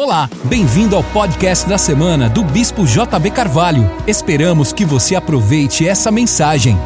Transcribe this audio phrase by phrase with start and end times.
[0.00, 3.82] Olá, bem-vindo ao podcast da semana do Bispo JB Carvalho.
[4.06, 6.76] Esperamos que você aproveite essa mensagem.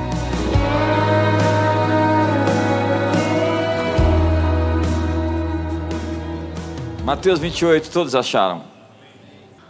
[7.04, 8.62] Mateus 28, todos acharam?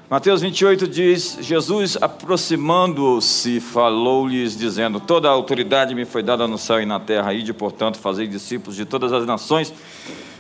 [0.08, 6.80] Mateus 28 diz: Jesus, aproximando-se, falou-lhes, dizendo: Toda a autoridade me foi dada no céu
[6.80, 9.74] e na terra, ide, portanto, fazei discípulos de todas as nações,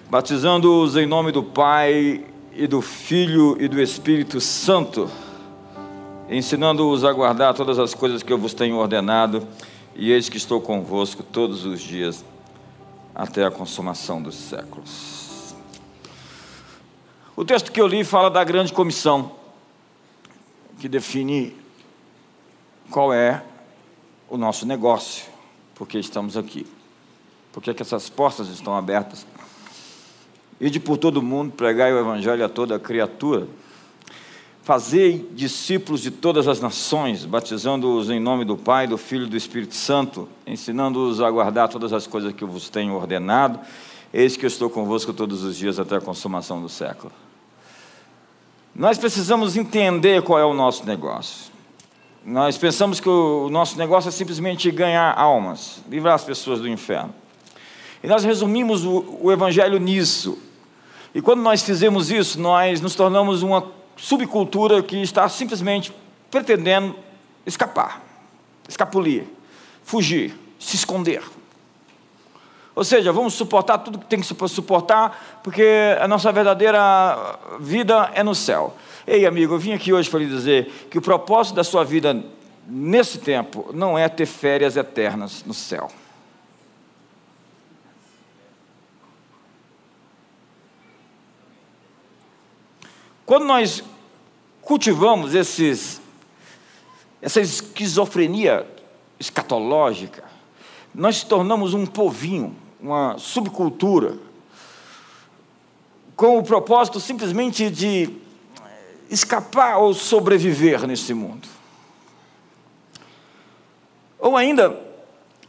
[0.08, 5.10] batizando-os em nome do Pai e do Filho e do Espírito Santo,
[6.28, 9.46] ensinando-os a guardar todas as coisas que eu vos tenho ordenado,
[9.94, 12.24] e eis que estou convosco todos os dias,
[13.14, 15.54] até a consumação dos séculos.
[17.34, 19.32] O texto que eu li fala da grande comissão,
[20.78, 21.56] que define
[22.90, 23.42] qual é
[24.28, 25.24] o nosso negócio,
[25.74, 26.66] porque estamos aqui,
[27.52, 29.26] porque é que essas portas estão abertas
[30.62, 33.48] Ide por todo mundo, pregai o evangelho a toda criatura.
[34.62, 39.36] Fazei discípulos de todas as nações, batizando-os em nome do Pai, do Filho e do
[39.36, 43.58] Espírito Santo, ensinando-os a guardar todas as coisas que eu vos tenho ordenado.
[44.14, 47.10] Eis que eu estou convosco todos os dias até a consumação do século.
[48.72, 51.50] Nós precisamos entender qual é o nosso negócio.
[52.24, 57.12] Nós pensamos que o nosso negócio é simplesmente ganhar almas, livrar as pessoas do inferno.
[58.00, 60.38] E nós resumimos o, o Evangelho nisso.
[61.14, 65.92] E quando nós fizemos isso, nós nos tornamos uma subcultura que está simplesmente
[66.30, 66.96] pretendendo
[67.44, 68.02] escapar,
[68.68, 69.24] escapulir,
[69.84, 71.22] fugir, se esconder.
[72.74, 75.64] Ou seja, vamos suportar tudo que tem que suportar, porque
[76.00, 78.74] a nossa verdadeira vida é no céu.
[79.06, 82.24] Ei, amigo, eu vim aqui hoje para lhe dizer que o propósito da sua vida
[82.66, 85.90] nesse tempo não é ter férias eternas no céu.
[93.24, 93.84] Quando nós
[94.60, 96.00] cultivamos esses,
[97.20, 98.66] essa esquizofrenia
[99.18, 100.24] escatológica,
[100.94, 104.16] nós tornamos um povinho, uma subcultura,
[106.16, 108.10] com o propósito simplesmente de
[109.08, 111.48] escapar ou sobreviver nesse mundo.
[114.18, 114.78] Ou ainda,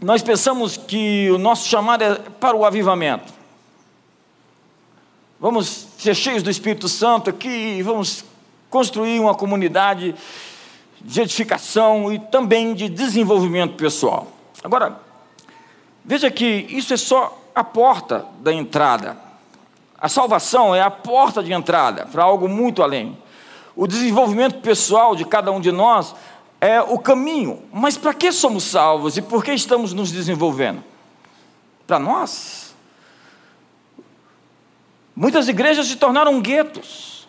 [0.02, 3.34] nós pensamos que o nosso chamado é para o avivamento.
[5.44, 8.24] Vamos ser cheios do Espírito Santo aqui vamos
[8.70, 10.16] construir uma comunidade
[11.02, 14.30] de edificação e também de desenvolvimento pessoal.
[14.64, 14.98] Agora,
[16.06, 19.18] veja que isso é só a porta da entrada.
[19.98, 23.18] A salvação é a porta de entrada para algo muito além.
[23.76, 26.16] O desenvolvimento pessoal de cada um de nós
[26.62, 27.62] é o caminho.
[27.70, 30.82] Mas para que somos salvos e por que estamos nos desenvolvendo?
[31.86, 32.63] Para nós?
[35.16, 37.28] Muitas igrejas se tornaram guetos,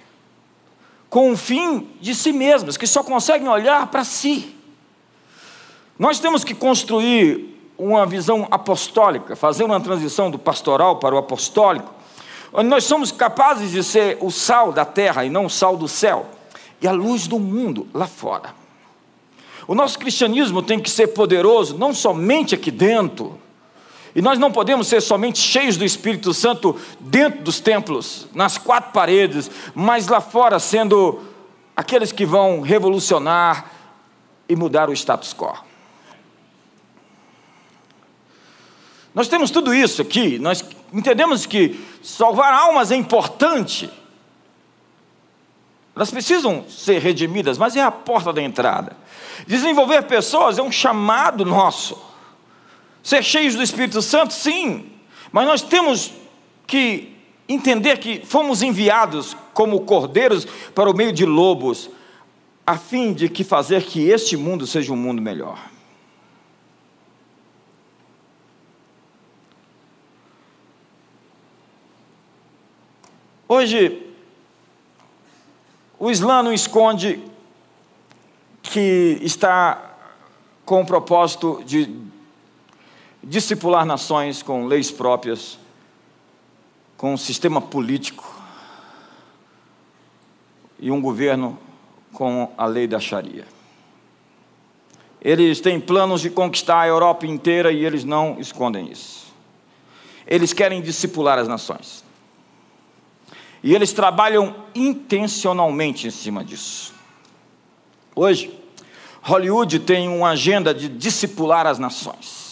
[1.11, 4.55] com o fim de si mesmas, que só conseguem olhar para si.
[5.99, 11.93] Nós temos que construir uma visão apostólica, fazer uma transição do pastoral para o apostólico,
[12.53, 15.87] onde nós somos capazes de ser o sal da terra e não o sal do
[15.87, 16.27] céu,
[16.81, 18.55] e a luz do mundo lá fora.
[19.67, 23.39] O nosso cristianismo tem que ser poderoso não somente aqui dentro,
[24.15, 28.93] e nós não podemos ser somente cheios do Espírito Santo dentro dos templos, nas quatro
[28.93, 31.21] paredes, mas lá fora sendo
[31.77, 33.71] aqueles que vão revolucionar
[34.49, 35.53] e mudar o status quo.
[39.13, 43.91] Nós temos tudo isso aqui, nós entendemos que salvar almas é importante.
[45.95, 48.97] Elas precisam ser redimidas, mas é a porta da entrada.
[49.47, 52.14] Desenvolver pessoas é um chamado nosso.
[53.05, 54.91] Ser cheios do Espírito Santo, sim,
[55.31, 56.11] mas nós temos
[56.67, 57.15] que
[57.47, 61.91] entender que fomos enviados como cordeiros para o meio de lobos,
[62.67, 65.59] a fim de que fazer que este mundo seja um mundo melhor.
[73.47, 74.03] Hoje,
[75.99, 77.23] o Islã não esconde
[78.63, 79.95] que está
[80.65, 82.14] com o propósito de
[83.25, 85.59] discipular nações com leis próprias,
[86.97, 88.33] com um sistema político
[90.79, 91.59] e um governo
[92.13, 93.47] com a lei da Sharia.
[95.21, 99.33] Eles têm planos de conquistar a Europa inteira e eles não escondem isso.
[100.27, 102.05] Eles querem discipular as nações.
[103.63, 106.93] E eles trabalham intencionalmente em cima disso.
[108.15, 108.53] Hoje,
[109.23, 112.44] Hollywood tem uma agenda de discipular as nações.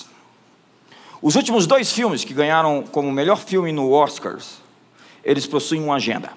[1.23, 4.61] Os últimos dois filmes que ganharam como melhor filme no Oscars,
[5.23, 6.33] eles possuem uma agenda.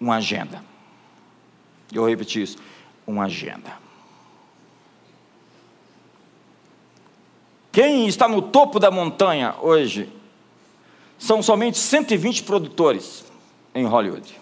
[0.00, 0.64] uma agenda.
[1.92, 2.56] Eu vou repetir isso:
[3.06, 3.80] uma agenda.
[7.70, 10.10] Quem está no topo da montanha hoje
[11.18, 13.24] são somente 120 produtores
[13.74, 14.40] em Hollywood.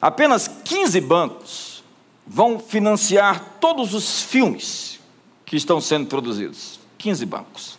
[0.00, 1.84] Apenas 15 bancos
[2.26, 4.98] vão financiar todos os filmes
[5.44, 6.75] que estão sendo produzidos.
[7.06, 7.78] 15 bancos.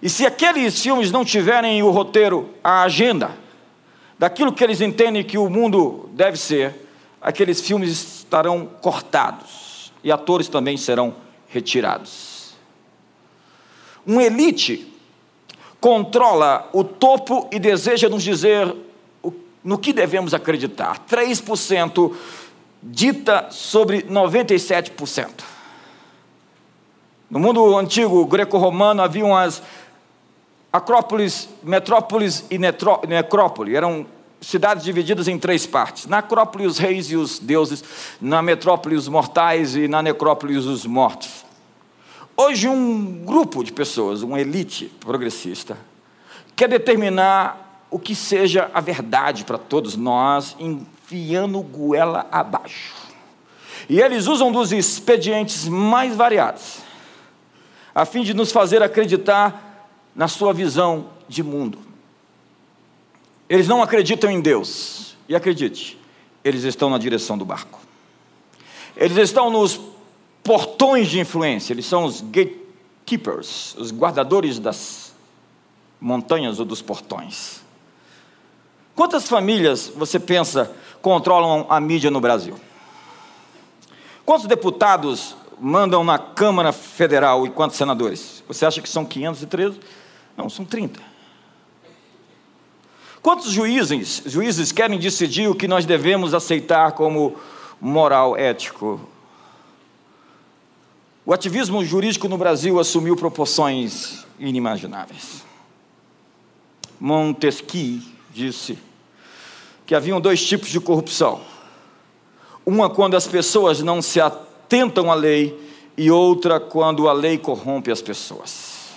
[0.00, 3.36] E se aqueles filmes não tiverem o roteiro, a agenda,
[4.18, 6.74] daquilo que eles entendem que o mundo deve ser,
[7.20, 11.14] aqueles filmes estarão cortados e atores também serão
[11.46, 12.54] retirados.
[14.06, 14.90] Um elite
[15.78, 18.74] controla o topo e deseja nos dizer
[19.62, 21.04] no que devemos acreditar.
[21.06, 22.14] 3%
[22.82, 25.57] dita sobre 97%.
[27.30, 29.62] No mundo antigo greco-romano haviam as
[30.72, 33.76] Acrópolis, Metrópolis e Necrópole.
[33.76, 34.06] Eram
[34.40, 36.06] cidades divididas em três partes.
[36.06, 37.84] Na Acrópole, os reis e os deuses.
[38.20, 39.76] Na Metrópole, os mortais.
[39.76, 41.44] E na Necrópole, os mortos.
[42.34, 45.76] Hoje, um grupo de pessoas, uma elite progressista,
[46.56, 52.94] quer determinar o que seja a verdade para todos nós, enfiando goela abaixo.
[53.88, 56.78] E eles usam dos expedientes mais variados,
[57.98, 61.80] a fim de nos fazer acreditar na sua visão de mundo.
[63.48, 65.16] Eles não acreditam em Deus.
[65.28, 65.98] E acredite,
[66.44, 67.80] eles estão na direção do barco.
[68.96, 69.80] Eles estão nos
[70.44, 75.12] portões de influência, eles são os gatekeepers, os guardadores das
[76.00, 77.62] montanhas ou dos portões.
[78.94, 80.70] Quantas famílias você pensa
[81.02, 82.54] controlam a mídia no Brasil?
[84.24, 88.42] Quantos deputados mandam na Câmara Federal e quantos senadores?
[88.48, 89.78] Você acha que são 513?
[90.36, 91.00] Não, são 30.
[93.20, 97.36] Quantos juízes, juízes querem decidir o que nós devemos aceitar como
[97.80, 99.00] moral ético?
[101.26, 105.44] O ativismo jurídico no Brasil assumiu proporções inimagináveis.
[106.98, 108.00] Montesquieu
[108.30, 108.78] disse
[109.84, 111.40] que haviam dois tipos de corrupção.
[112.64, 114.20] Uma quando as pessoas não se
[114.68, 115.58] atentam à lei
[115.96, 118.90] e outra quando a lei corrompe as pessoas.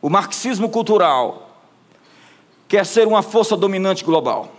[0.00, 1.50] O marxismo cultural
[2.68, 4.52] quer ser uma força dominante global.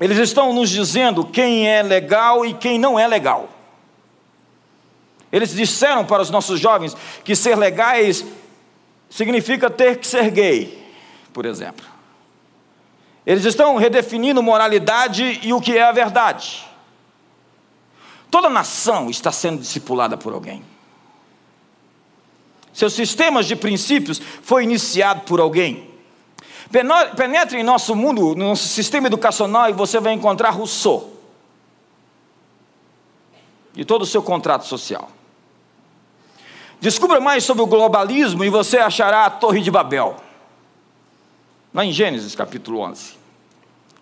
[0.00, 3.50] Eles estão nos dizendo quem é legal e quem não é legal.
[5.30, 8.24] Eles disseram para os nossos jovens que ser legais
[9.10, 10.82] significa ter que ser gay,
[11.32, 11.84] por exemplo.
[13.26, 16.73] Eles estão redefinindo moralidade e o que é a verdade.
[18.34, 20.74] Toda nação está sendo discipulada por alguém
[22.74, 25.88] seus sistemas de princípios foi iniciado por alguém.
[27.16, 31.12] Penetre em nosso mundo, no nosso sistema educacional, e você vai encontrar Rousseau
[33.76, 35.08] e todo o seu contrato social.
[36.80, 40.16] Descubra mais sobre o globalismo e você achará a Torre de Babel,
[41.72, 43.14] lá em Gênesis capítulo 11,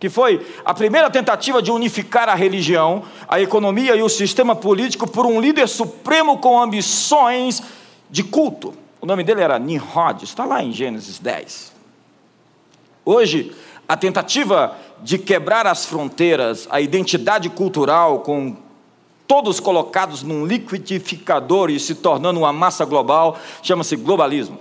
[0.03, 5.09] que foi a primeira tentativa de unificar a religião, a economia e o sistema político
[5.09, 7.63] por um líder supremo com ambições
[8.11, 8.75] de culto.
[9.01, 11.73] O nome dele era Nimrod, está lá em Gênesis 10.
[13.05, 13.53] Hoje,
[13.87, 18.57] a tentativa de quebrar as fronteiras, a identidade cultural, com
[19.29, 24.59] todos colocados num liquidificador e se tornando uma massa global, chama-se globalismo.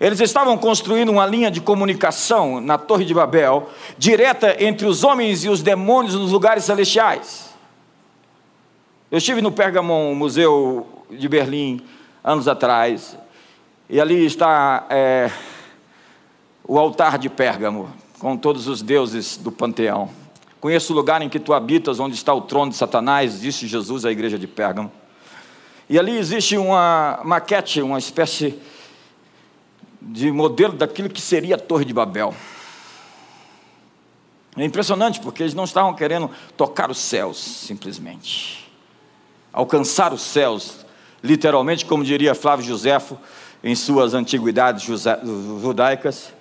[0.00, 5.44] Eles estavam construindo uma linha de comunicação na Torre de Babel, direta entre os homens
[5.44, 7.48] e os demônios nos lugares celestiais.
[9.10, 11.82] Eu estive no Pergamon, Museu de Berlim,
[12.22, 13.16] anos atrás,
[13.90, 15.30] e ali está é,
[16.62, 17.90] o altar de Pérgamo,
[18.20, 20.10] com todos os deuses do panteão.
[20.60, 24.04] Conheço o lugar em que tu habitas, onde está o trono de Satanás, disse Jesus
[24.04, 24.92] à igreja de Pérgamo.
[25.88, 28.58] E ali existe uma maquete, uma espécie
[30.00, 32.34] de modelo daquilo que seria a Torre de Babel.
[34.56, 38.68] É impressionante porque eles não estavam querendo tocar os céus, simplesmente.
[39.52, 40.84] Alcançar os céus,
[41.22, 43.18] literalmente, como diria Flávio Josefo
[43.62, 44.84] em suas antiguidades
[45.62, 46.32] judaicas,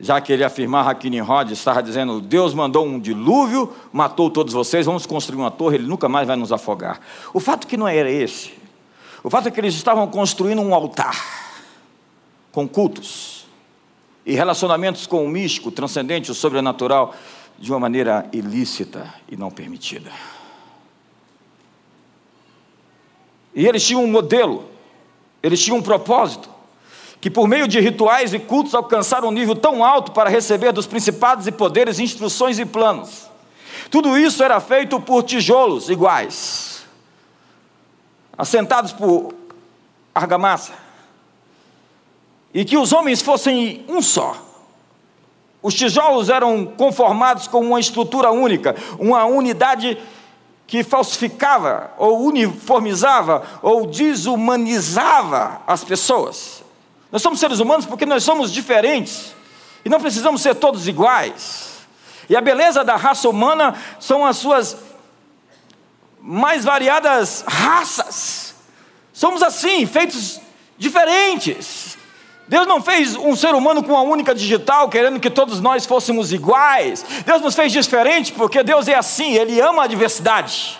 [0.00, 4.86] já que ele afirmava que Nimrod estava dizendo: Deus mandou um dilúvio, matou todos vocês,
[4.86, 7.00] vamos construir uma torre, ele nunca mais vai nos afogar.
[7.32, 8.52] O fato que não era esse,
[9.22, 11.47] o fato é que eles estavam construindo um altar
[12.52, 13.46] com cultos
[14.24, 17.14] e relacionamentos com o místico, transcendente, o sobrenatural,
[17.58, 20.12] de uma maneira ilícita e não permitida.
[23.54, 24.68] E eles tinham um modelo,
[25.42, 26.48] eles tinham um propósito,
[27.20, 30.86] que por meio de rituais e cultos alcançaram um nível tão alto para receber dos
[30.86, 33.28] principados e poderes instruções e planos.
[33.90, 36.84] Tudo isso era feito por tijolos iguais,
[38.36, 39.34] assentados por
[40.14, 40.74] argamassa,
[42.58, 44.36] e que os homens fossem um só.
[45.62, 49.96] Os tijolos eram conformados com uma estrutura única, uma unidade
[50.66, 56.64] que falsificava, ou uniformizava, ou desumanizava as pessoas.
[57.12, 59.32] Nós somos seres humanos porque nós somos diferentes
[59.84, 61.86] e não precisamos ser todos iguais.
[62.28, 64.76] E a beleza da raça humana são as suas
[66.20, 68.52] mais variadas raças.
[69.12, 70.40] Somos assim, feitos
[70.76, 71.97] diferentes.
[72.48, 76.32] Deus não fez um ser humano com uma única digital, querendo que todos nós fôssemos
[76.32, 77.04] iguais.
[77.26, 80.78] Deus nos fez diferente porque Deus é assim, Ele ama a diversidade.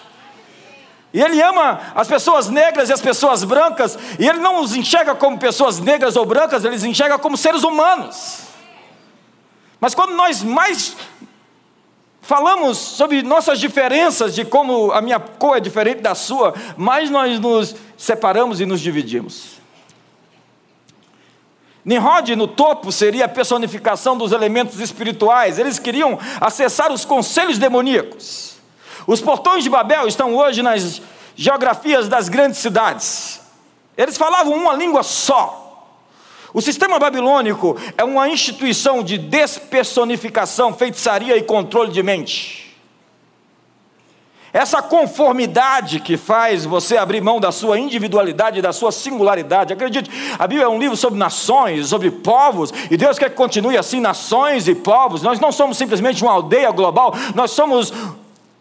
[1.12, 5.14] E Ele ama as pessoas negras e as pessoas brancas, e Ele não os enxerga
[5.14, 8.40] como pessoas negras ou brancas, Ele os enxerga como seres humanos.
[9.78, 10.96] Mas quando nós mais
[12.22, 17.38] falamos sobre nossas diferenças, de como a minha cor é diferente da sua, mais nós
[17.38, 19.57] nos separamos e nos dividimos.
[21.84, 28.56] Nimrod no topo seria a personificação dos elementos espirituais, eles queriam acessar os conselhos demoníacos.
[29.06, 31.00] Os portões de Babel estão hoje nas
[31.34, 33.40] geografias das grandes cidades.
[33.96, 35.64] Eles falavam uma língua só.
[36.52, 42.67] O sistema babilônico é uma instituição de despersonificação, feitiçaria e controle de mente.
[44.52, 49.72] Essa conformidade que faz você abrir mão da sua individualidade, da sua singularidade.
[49.72, 53.76] Acredite, a Bíblia é um livro sobre nações, sobre povos, e Deus quer que continue
[53.76, 55.22] assim, nações e povos.
[55.22, 57.92] Nós não somos simplesmente uma aldeia global, nós somos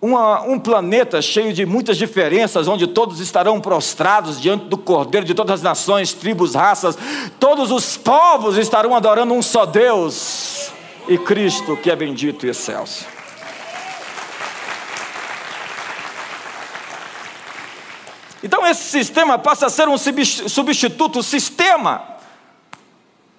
[0.02, 5.34] uma, um planeta cheio de muitas diferenças, onde todos estarão prostrados diante do Cordeiro de
[5.34, 6.98] todas as nações, tribos, raças,
[7.40, 10.70] todos os povos estarão adorando um só Deus
[11.08, 13.17] e Cristo, que é bendito e excelso.
[18.48, 22.02] Então, esse sistema passa a ser um substituto, sistema,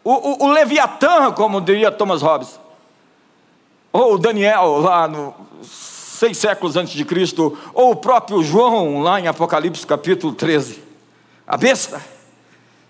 [0.04, 2.60] o, o, o Leviatã, como diria Thomas Hobbes,
[3.90, 9.26] ou Daniel, lá no seis séculos antes de Cristo, ou o próprio João, lá em
[9.26, 10.82] Apocalipse capítulo 13.
[11.46, 12.04] A besta,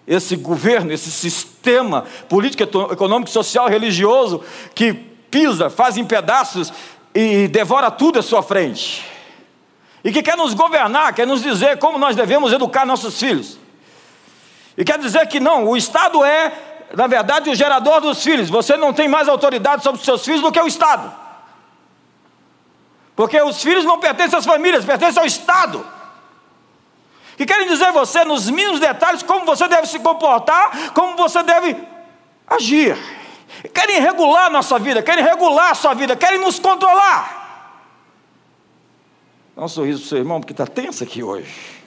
[0.04, 4.42] esse governo, esse sistema político, econômico, social, religioso,
[4.74, 6.72] que pisa, faz em pedaços
[7.14, 9.17] e devora tudo à sua frente.
[10.08, 13.58] E que quer nos governar, quer nos dizer como nós devemos educar nossos filhos.
[14.74, 16.50] E quer dizer que não, o Estado é,
[16.96, 18.48] na verdade, o gerador dos filhos.
[18.48, 21.14] Você não tem mais autoridade sobre os seus filhos do que o Estado.
[23.14, 25.86] Porque os filhos não pertencem às famílias, pertencem ao Estado.
[27.36, 31.76] Que querem dizer você, nos mínimos detalhes, como você deve se comportar, como você deve
[32.46, 32.96] agir.
[33.74, 37.37] Querem regular a nossa vida, querem regular a sua vida, querem nos controlar.
[39.58, 41.82] Dá um sorriso para o seu irmão, porque está tenso aqui hoje.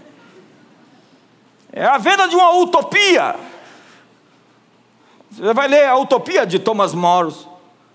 [1.71, 3.33] É a venda de uma utopia.
[5.31, 7.47] Você vai ler a utopia de Thomas Moros.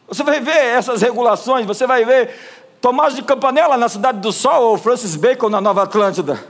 [0.09, 2.35] Você vai ver essas regulações, você vai ver
[2.81, 6.43] Tomás de Campanella na Cidade do Sol ou Francis Bacon na Nova Atlântida.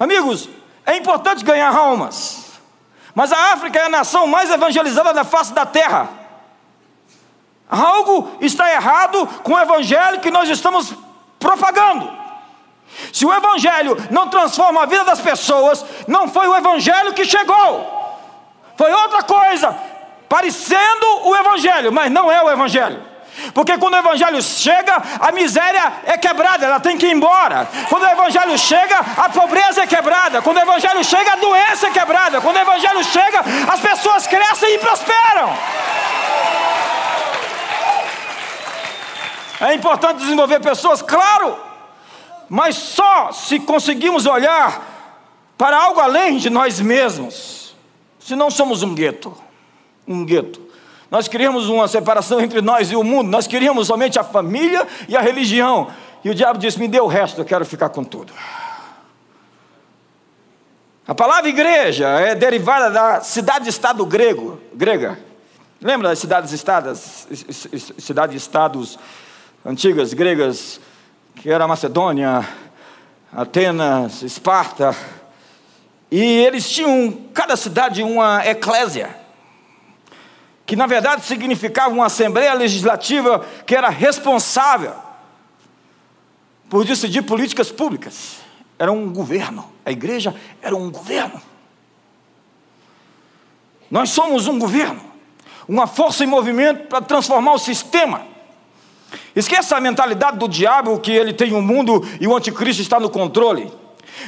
[0.00, 0.48] Amigos,
[0.86, 2.46] é importante ganhar almas,
[3.14, 6.08] mas a África é a nação mais evangelizada da face da terra.
[7.68, 10.94] Algo está errado com o evangelho que nós estamos
[11.38, 12.10] propagando.
[13.12, 17.94] Se o evangelho não transforma a vida das pessoas, não foi o evangelho que chegou,
[18.76, 19.76] foi outra coisa,
[20.28, 23.16] parecendo o evangelho, mas não é o evangelho.
[23.52, 27.68] Porque quando o evangelho chega, a miséria é quebrada, ela tem que ir embora.
[27.88, 30.40] Quando o evangelho chega, a pobreza é quebrada.
[30.40, 32.40] Quando o evangelho chega, a doença é quebrada.
[32.40, 35.54] Quando o evangelho chega, as pessoas crescem e prosperam.
[39.60, 41.56] É importante desenvolver pessoas, claro,
[42.48, 44.94] mas só se conseguimos olhar
[45.56, 47.74] para algo além de nós mesmos.
[48.18, 49.36] Se não somos um gueto,
[50.06, 50.60] um gueto.
[51.10, 55.16] Nós queríamos uma separação entre nós e o mundo, nós queríamos somente a família e
[55.16, 55.88] a religião.
[56.24, 58.32] E o diabo disse: Me dê o resto, eu quero ficar com tudo.
[61.06, 65.18] A palavra igreja é derivada da cidade-estado grego, grega.
[65.80, 67.28] Lembra das cidades-estados,
[67.98, 68.98] cidades-estados
[69.66, 70.80] antigas gregas,
[71.34, 72.46] que era Macedônia,
[73.32, 74.96] Atenas, Esparta.
[76.08, 79.26] E eles tinham, cada cidade, uma eclésia
[80.64, 84.92] que na verdade significava uma Assembleia Legislativa que era responsável
[86.68, 88.38] por decidir políticas públicas.
[88.78, 91.40] Era um governo, a igreja era um governo.
[93.90, 95.00] Nós somos um governo,
[95.68, 98.35] uma força em movimento para transformar o sistema.
[99.36, 102.98] Esqueça a mentalidade do diabo que ele tem o um mundo e o anticristo está
[102.98, 103.70] no controle.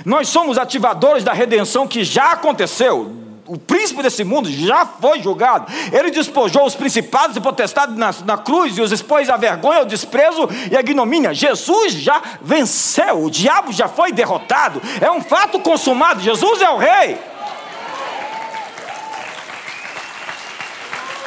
[0.05, 5.73] Nós somos ativadores da redenção que já aconteceu o príncipe desse mundo já foi julgado.
[5.91, 9.85] Ele despojou os principados e potestades na, na cruz e os expôs à vergonha, ao
[9.87, 11.33] desprezo e à ignomínia.
[11.33, 14.83] Jesus já venceu, o diabo já foi derrotado.
[15.01, 16.21] É um fato consumado.
[16.21, 17.19] Jesus é o rei.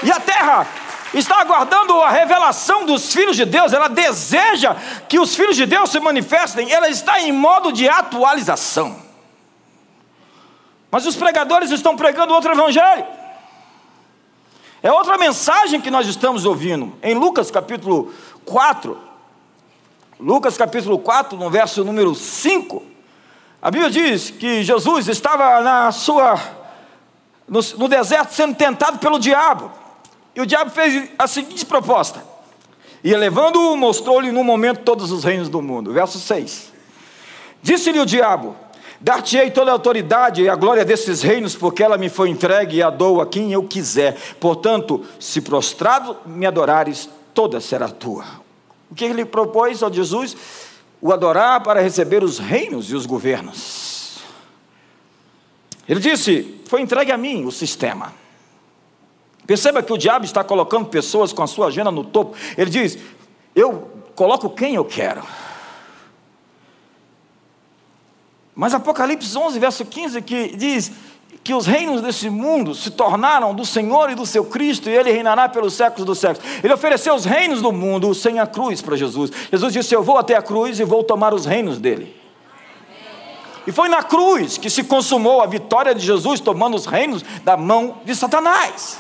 [0.04, 0.68] E a terra
[1.14, 4.76] está aguardando a revelação dos filhos de Deus, ela deseja
[5.10, 8.96] que os filhos de Deus se manifestem, ela está em modo de atualização.
[10.90, 13.06] Mas os pregadores estão pregando outro evangelho.
[14.84, 16.94] É outra mensagem que nós estamos ouvindo.
[17.04, 18.14] Em Lucas capítulo
[18.46, 18.98] 4,
[20.20, 22.84] Lucas capítulo 4, no verso número 5,
[23.62, 26.40] a Bíblia diz que Jesus estava na sua
[27.48, 29.81] no, no deserto sendo tentado pelo diabo.
[30.36, 32.24] E o diabo fez a seguinte proposta:
[33.04, 35.92] e elevando-o, mostrou-lhe no momento todos os reinos do mundo.
[35.92, 36.72] Verso 6.
[37.62, 38.56] Disse-lhe o diabo:
[39.00, 42.84] Dar-te-ei toda a autoridade e a glória desses reinos, porque ela me foi entregue e
[42.84, 44.16] a dou a quem eu quiser.
[44.40, 48.26] Portanto, se prostrado me adorares, toda será tua.
[48.90, 50.36] O que ele propôs ao Jesus?
[51.02, 54.20] O adorar para receber os reinos e os governos.
[55.90, 58.14] Ele disse: Foi entregue a mim o sistema.
[59.46, 62.36] Perceba que o diabo está colocando pessoas com a sua agenda no topo.
[62.58, 62.98] Ele diz:
[63.56, 65.22] Eu coloco quem eu quero.
[68.56, 70.92] Mas Apocalipse 11, verso 15, que diz
[71.44, 75.12] que os reinos desse mundo se tornaram do Senhor e do seu Cristo, e ele
[75.12, 76.48] reinará pelos séculos dos séculos.
[76.64, 79.32] Ele ofereceu os reinos do mundo sem a cruz para Jesus.
[79.50, 82.16] Jesus disse: Eu vou até a cruz e vou tomar os reinos dele.
[83.66, 87.56] E foi na cruz que se consumou a vitória de Jesus tomando os reinos da
[87.56, 89.00] mão de Satanás.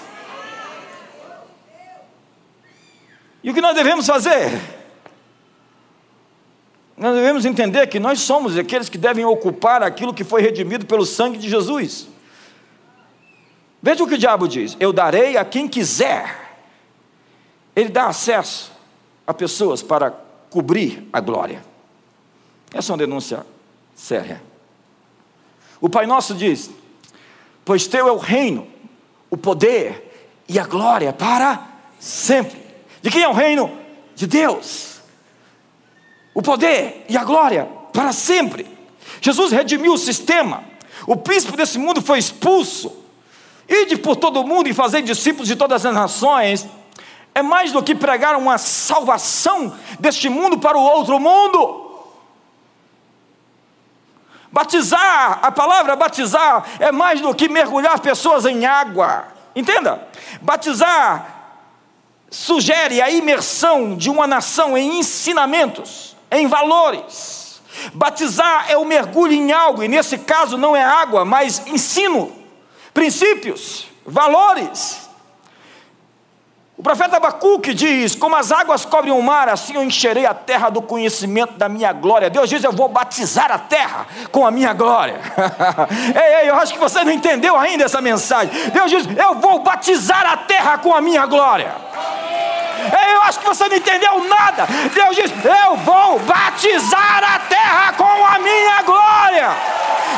[3.43, 4.51] E o que nós devemos fazer?
[6.95, 11.05] Nós devemos entender que nós somos aqueles que devem ocupar aquilo que foi redimido pelo
[11.05, 12.07] sangue de Jesus.
[13.81, 16.39] Veja o que o diabo diz: Eu darei a quem quiser.
[17.75, 18.71] Ele dá acesso
[19.25, 20.13] a pessoas para
[20.49, 21.63] cobrir a glória.
[22.71, 23.45] Essa é uma denúncia
[23.95, 24.41] séria.
[25.79, 26.69] O Pai Nosso diz:
[27.65, 28.67] Pois teu é o reino,
[29.29, 31.67] o poder e a glória para
[31.99, 32.60] sempre.
[33.01, 33.71] De quem é o reino?
[34.15, 34.91] De Deus
[36.33, 38.65] o poder e a glória para sempre.
[39.19, 40.63] Jesus redimiu o sistema.
[41.05, 42.99] O príncipe desse mundo foi expulso.
[43.67, 46.67] Ide por todo o mundo e fazer discípulos de todas as nações.
[47.33, 51.89] É mais do que pregar uma salvação deste mundo para o outro mundo.
[54.51, 59.27] Batizar, a palavra batizar é mais do que mergulhar pessoas em água.
[59.55, 60.07] Entenda?
[60.41, 61.40] Batizar
[62.31, 67.61] sugere a imersão de uma nação em ensinamentos em valores.
[67.93, 72.31] Batizar é o mergulho em algo, e nesse caso não é água, mas ensino,
[72.93, 75.09] princípios, valores.
[76.81, 80.69] O profeta Abacuque diz: Como as águas cobrem o mar, assim eu encherei a terra
[80.69, 82.29] do conhecimento da minha glória.
[82.29, 85.21] Deus diz: Eu vou batizar a terra com a minha glória.
[86.15, 88.51] ei, ei, eu acho que você não entendeu ainda essa mensagem.
[88.71, 91.90] Deus diz: Eu vou batizar a terra com a minha glória.
[93.31, 94.67] Acho que você não entendeu nada.
[94.93, 99.55] Deus diz: Eu vou batizar a terra com a minha glória.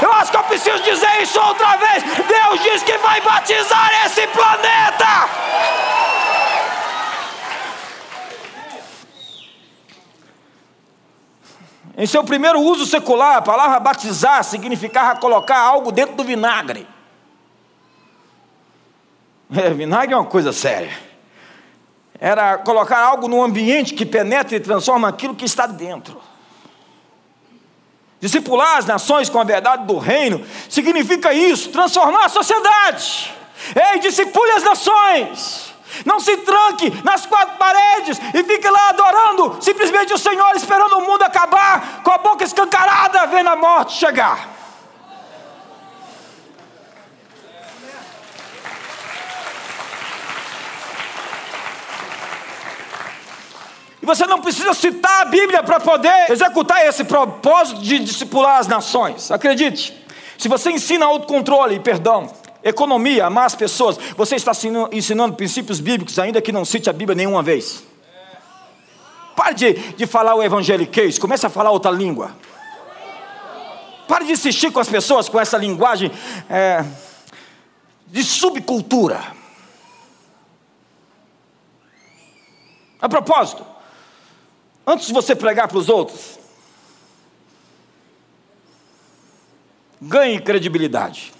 [0.02, 2.04] Eu acho que eu preciso dizer isso outra vez.
[2.04, 5.30] Deus diz que vai batizar esse planeta.
[11.96, 16.88] Em seu primeiro uso secular, a palavra batizar significava colocar algo dentro do vinagre.
[19.56, 21.13] É, vinagre é uma coisa séria
[22.24, 26.22] era colocar algo no ambiente que penetra e transforma aquilo que está dentro.
[28.22, 33.36] Discipular as nações com a verdade do reino significa isso, transformar a sociedade.
[33.76, 35.74] Ei, discipule as nações.
[36.06, 41.06] Não se tranque nas quatro paredes e fique lá adorando simplesmente o Senhor, esperando o
[41.06, 44.53] mundo acabar, com a boca escancarada, vendo a morte chegar.
[54.04, 58.68] E você não precisa citar a Bíblia para poder executar esse propósito de discipular as
[58.68, 59.32] nações.
[59.32, 59.98] Acredite,
[60.38, 62.30] se você ensina autocontrole e perdão,
[62.62, 64.52] economia, amar as pessoas, você está
[64.92, 67.82] ensinando princípios bíblicos, ainda que não cite a Bíblia nenhuma vez.
[69.38, 72.36] Pare de, de falar o evangeliquez, comece a falar outra língua.
[74.06, 76.12] Pare de insistir com as pessoas com essa linguagem
[76.50, 76.84] é,
[78.08, 79.22] de subcultura.
[83.02, 83.73] A propósito,
[84.86, 86.40] antes de você pregar para os outros,
[90.02, 91.34] ganhe credibilidade.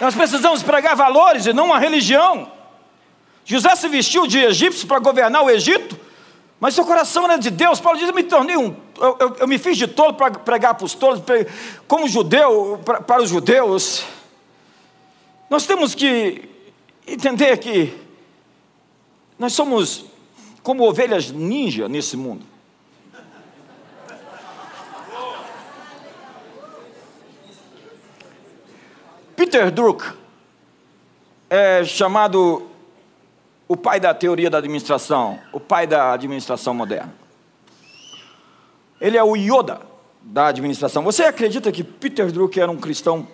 [0.00, 2.52] Nós precisamos pregar valores e não uma religião.
[3.44, 5.98] José se vestiu de egípcio para governar o Egito,
[6.60, 7.80] mas seu coração era de Deus.
[7.80, 8.74] Paulo diz: Eu me tornei um.
[8.98, 11.22] Eu, eu, eu me fiz de tolo para pregar para os tolos,
[11.86, 14.04] como judeu, para, para os judeus.
[15.48, 16.48] Nós temos que
[17.06, 17.94] entender que
[19.38, 20.06] nós somos
[20.62, 22.46] como ovelhas ninja nesse mundo.
[29.36, 30.04] Peter Druck
[31.50, 32.70] é chamado
[33.66, 37.14] o pai da teoria da administração, o pai da administração moderna.
[39.00, 39.80] Ele é o Yoda
[40.22, 41.02] da administração.
[41.02, 43.26] Você acredita que Peter Druck era um cristão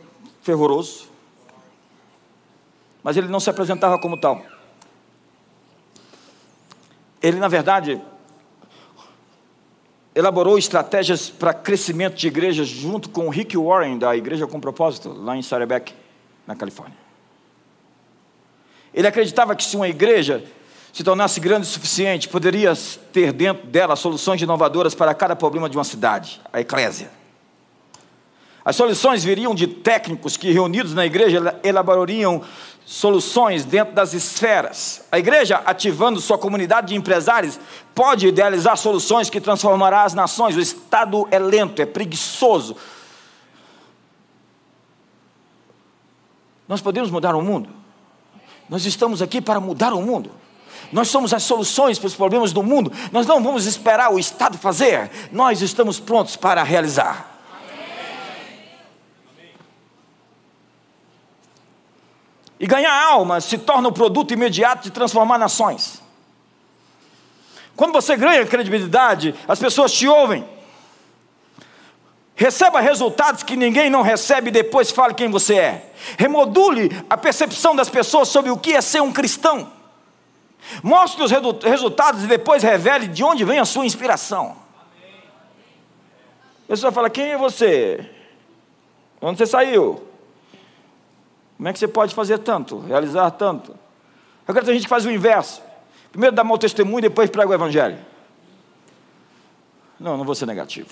[0.43, 1.10] fervoroso?
[3.03, 4.43] Mas ele não se apresentava como tal.
[7.23, 8.01] Ele, na verdade,
[10.15, 15.13] elaborou estratégias para crescimento de igrejas junto com o Rick Warren, da Igreja com Propósito,
[15.13, 15.95] lá em Sarebeck
[16.47, 16.97] na Califórnia.
[18.93, 20.45] Ele acreditava que se uma igreja
[20.93, 22.73] se tornasse grande o suficiente, poderia
[23.13, 27.20] ter dentro dela soluções inovadoras para cada problema de uma cidade, a eclésia.
[28.71, 32.41] As soluções viriam de técnicos que, reunidos na igreja, elaborariam
[32.87, 35.05] soluções dentro das esferas.
[35.11, 37.59] A igreja, ativando sua comunidade de empresários,
[37.93, 40.55] pode idealizar soluções que transformará as nações.
[40.55, 42.77] O Estado é lento, é preguiçoso,
[46.69, 47.69] Nós podemos mudar o mundo.
[48.69, 50.31] Nós estamos aqui para mudar o mundo.
[50.93, 52.93] Nós somos as soluções para os problemas do mundo.
[53.11, 55.11] Nós não vamos esperar o Estado fazer.
[55.33, 57.40] Nós estamos prontos para realizar.
[62.61, 66.03] E ganhar alma se torna o produto imediato de transformar nações.
[67.75, 70.47] Quando você ganha credibilidade, as pessoas te ouvem.
[72.37, 75.93] Receba resultados que ninguém não recebe e depois fale quem você é.
[76.19, 79.73] Remodule a percepção das pessoas sobre o que é ser um cristão.
[80.83, 81.31] Mostre os
[81.63, 84.55] resultados e depois revele de onde vem a sua inspiração.
[86.65, 88.11] A pessoa fala: Quem é você?
[89.23, 90.10] Onde você saiu?
[91.61, 93.77] Como é que você pode fazer tanto, realizar tanto?
[94.49, 95.61] Agora tem gente que faz o inverso.
[96.11, 97.99] Primeiro dá mau testemunho, depois prega o evangelho.
[100.01, 100.89] Não, não vou ser negativo.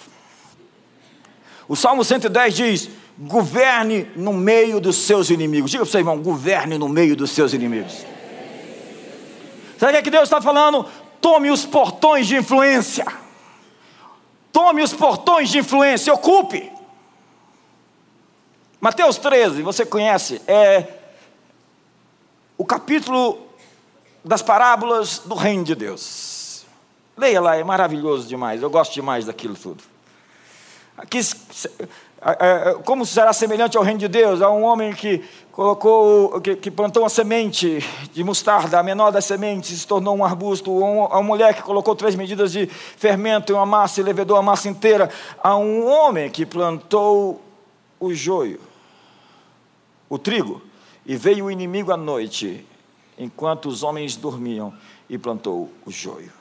[1.67, 5.71] O Salmo 110 diz: governe no meio dos seus inimigos.
[5.71, 8.05] Diga para o seu irmão: governe no meio dos seus inimigos.
[9.79, 10.85] Sabe o que, é que Deus está falando?
[11.19, 13.07] Tome os portões de influência.
[14.53, 16.78] Tome os portões de influência, ocupe.
[18.81, 20.87] Mateus 13, você conhece, é
[22.57, 23.39] o capítulo
[24.25, 26.65] das parábolas do reino de Deus.
[27.17, 28.63] Leia lá, é maravilhoso demais.
[28.63, 29.83] Eu gosto demais daquilo tudo.
[30.97, 31.21] Aqui,
[32.85, 34.41] como será semelhante ao reino de Deus?
[34.41, 39.81] A um homem que colocou, que, plantou uma semente de mostarda, a menor das sementes,
[39.81, 40.71] se tornou um arbusto.
[41.11, 44.43] A uma mulher que colocou três medidas de fermento em uma massa e levedou a
[44.43, 45.11] massa inteira.
[45.43, 47.41] A um homem que plantou
[47.99, 48.68] o joio,
[50.09, 50.63] o trigo,
[51.05, 52.67] e veio o inimigo à noite,
[53.17, 54.73] enquanto os homens dormiam,
[55.09, 56.33] e plantou o joio.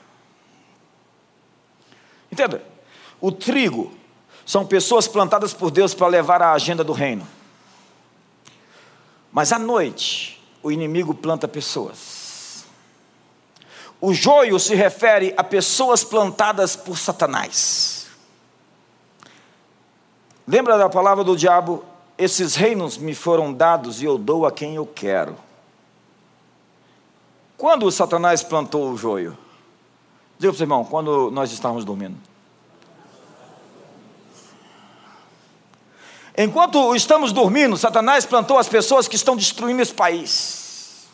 [2.30, 2.62] Entenda?
[3.20, 3.92] O trigo
[4.44, 7.26] são pessoas plantadas por Deus para levar a agenda do reino.
[9.32, 12.64] Mas à noite, o inimigo planta pessoas.
[14.00, 18.06] O joio se refere a pessoas plantadas por Satanás.
[20.46, 21.84] Lembra da palavra do diabo?
[22.18, 25.36] Esses reinos me foram dados e eu dou a quem eu quero.
[27.56, 29.38] Quando Satanás plantou o joio?
[30.36, 32.16] Diga para o seu irmão, quando nós estávamos dormindo.
[36.36, 41.06] Enquanto estamos dormindo, Satanás plantou as pessoas que estão destruindo esse país.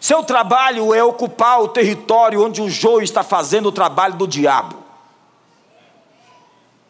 [0.00, 4.85] Seu trabalho é ocupar o território onde o joio está fazendo o trabalho do diabo.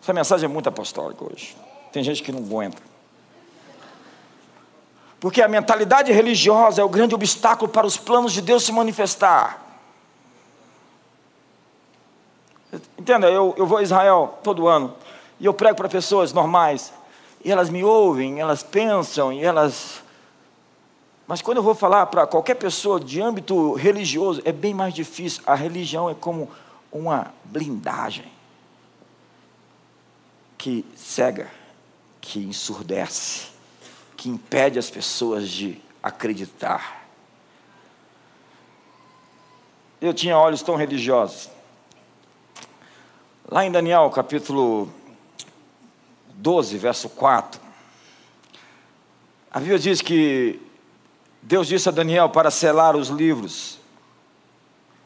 [0.06, 1.56] Essa mensagem é muito apostólica hoje.
[1.90, 2.80] Tem gente que não aguenta.
[5.18, 9.60] Porque a mentalidade religiosa é o grande obstáculo para os planos de Deus se manifestar.
[12.96, 14.94] Entenda, eu, eu vou a Israel todo ano
[15.40, 16.92] e eu prego para pessoas normais
[17.44, 20.04] e elas me ouvem, elas pensam e elas
[21.26, 25.42] Mas quando eu vou falar para qualquer pessoa de âmbito religioso, é bem mais difícil.
[25.44, 26.48] A religião é como
[26.92, 28.35] uma blindagem
[30.56, 31.50] que cega,
[32.20, 33.48] que ensurdece,
[34.16, 37.06] que impede as pessoas de acreditar.
[40.00, 41.50] Eu tinha olhos tão religiosos.
[43.48, 44.92] Lá em Daniel, capítulo
[46.34, 47.60] 12, verso 4,
[49.50, 50.60] a Bíblia diz que
[51.40, 53.78] Deus disse a Daniel para selar os livros,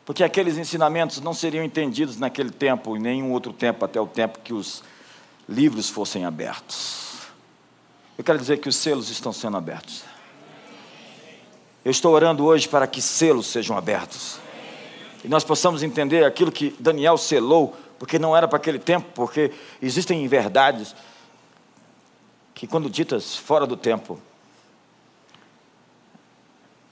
[0.05, 4.41] porque aqueles ensinamentos não seriam entendidos naquele tempo e nenhum outro tempo, até o tempo
[4.41, 4.83] que os
[5.51, 7.19] livros fossem abertos.
[8.17, 10.05] Eu quero dizer que os selos estão sendo abertos.
[11.85, 14.39] Eu estou orando hoje para que selos sejam abertos.
[15.25, 19.53] E nós possamos entender aquilo que Daniel selou, porque não era para aquele tempo, porque
[19.83, 20.95] existem verdades
[22.55, 24.21] que, quando ditas fora do tempo,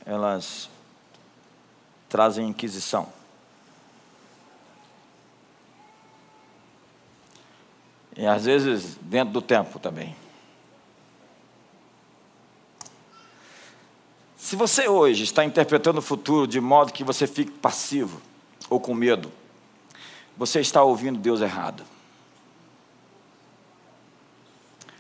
[0.05, 0.69] elas
[2.09, 3.18] trazem inquisição.
[8.19, 10.15] E às vezes dentro do tempo também.
[14.37, 18.21] Se você hoje está interpretando o futuro de modo que você fique passivo
[18.69, 19.31] ou com medo,
[20.37, 21.85] você está ouvindo Deus errado.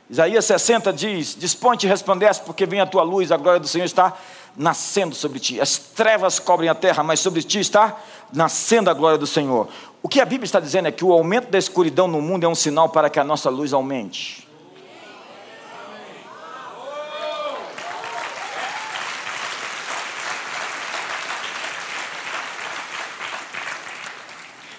[0.08, 3.84] Isaías 60 diz: Dispõe-te e resplandece, porque vem a tua luz, a glória do Senhor
[3.84, 4.16] está
[4.56, 5.60] nascendo sobre ti.
[5.60, 7.96] As trevas cobrem a terra, mas sobre ti está
[8.32, 9.68] nascendo a glória do Senhor.
[10.02, 12.48] O que a Bíblia está dizendo é que o aumento da escuridão no mundo é
[12.48, 14.46] um sinal para que a nossa luz aumente.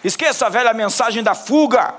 [0.04, 1.94] Esqueça a velha mensagem da fuga.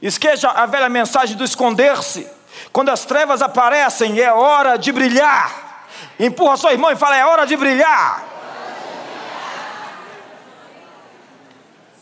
[0.00, 2.26] Esqueça a velha mensagem do esconder-se.
[2.72, 5.86] Quando as trevas aparecem, é hora de brilhar.
[6.18, 8.33] Empurra seu irmão e fala: é hora de brilhar.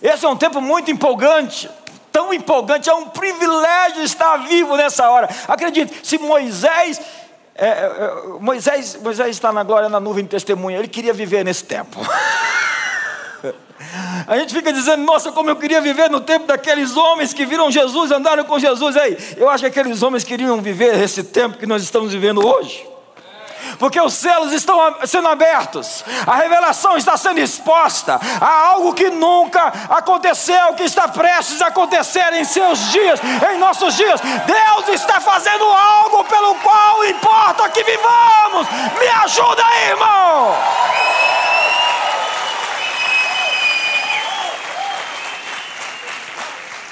[0.02, 1.70] Esse é um tempo muito empolgante,
[2.10, 5.28] tão empolgante, é um privilégio estar vivo nessa hora.
[5.46, 7.00] Acredite, se Moisés,
[7.54, 11.64] é, é, Moisés, Moisés está na glória na nuvem de testemunha, ele queria viver nesse
[11.64, 11.98] tempo.
[14.26, 17.70] A gente fica dizendo, nossa, como eu queria viver no tempo daqueles homens que viram
[17.70, 18.96] Jesus, andaram com Jesus.
[18.96, 22.91] Aí, eu acho que aqueles homens queriam viver esse tempo que nós estamos vivendo hoje.
[23.78, 29.72] Porque os selos estão sendo abertos, a revelação está sendo exposta a algo que nunca
[29.88, 33.20] aconteceu, que está prestes a acontecer em seus dias,
[33.52, 34.20] em nossos dias.
[34.20, 38.66] Deus está fazendo algo pelo qual importa que vivamos.
[38.98, 40.56] Me ajuda aí, irmão.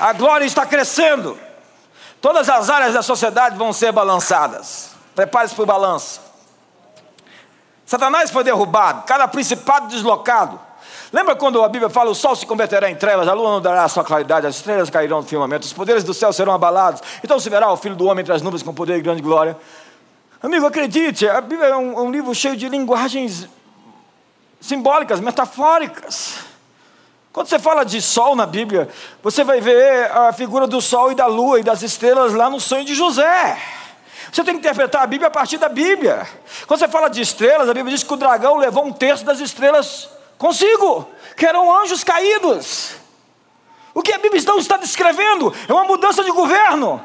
[0.01, 1.39] A glória está crescendo.
[2.23, 4.91] Todas as áreas da sociedade vão ser balançadas.
[5.15, 6.30] Prepare-se para o balanço.
[7.91, 10.61] Satanás foi derrubado, cada principado deslocado.
[11.13, 13.83] Lembra quando a Bíblia fala: o sol se converterá em trevas, a lua não dará
[13.83, 17.03] a sua claridade, as estrelas cairão no firmamento, os poderes do céu serão abalados.
[17.25, 19.59] Então se verá o filho do homem entre as nuvens com poder e grande glória.
[20.41, 23.49] Amigo, acredite, a Bíblia é um, um livro cheio de linguagens
[24.61, 26.37] simbólicas, metafóricas.
[27.33, 28.89] Quando você fala de sol na Bíblia,
[29.21, 32.61] você vai ver a figura do sol e da lua e das estrelas lá no
[32.61, 33.80] sonho de José.
[34.33, 36.27] Você tem que interpretar a Bíblia a partir da Bíblia.
[36.67, 39.41] Quando você fala de estrelas, a Bíblia diz que o dragão levou um terço das
[39.41, 42.93] estrelas consigo, que eram anjos caídos.
[43.93, 47.05] O que a Bíblia então está descrevendo é uma mudança de governo.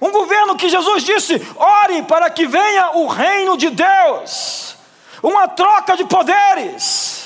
[0.00, 4.76] Um governo que Jesus disse: ore para que venha o reino de Deus.
[5.22, 7.18] Uma troca de poderes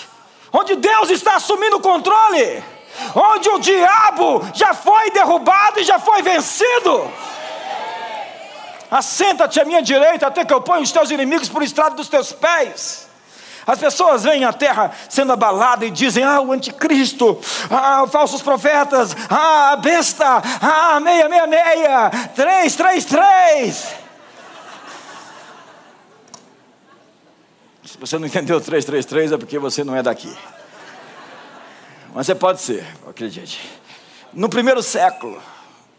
[0.53, 2.63] onde Deus está assumindo o controle,
[3.15, 7.11] onde o diabo já foi derrubado e já foi vencido.
[8.93, 12.31] Assenta-te à minha direita até que eu ponha os teus inimigos por estrado dos teus
[12.31, 13.09] pés.
[13.67, 19.17] As pessoas veem a terra sendo abalada e dizem: Ah, o anticristo, ah, falsos profetas,
[19.31, 23.95] ah, a besta, ah, meia, meia, meia, três, três, três.
[27.83, 30.37] Se você não entendeu 333 é porque você não é daqui.
[32.15, 33.59] Mas você pode ser, acredite.
[34.35, 35.41] No primeiro século,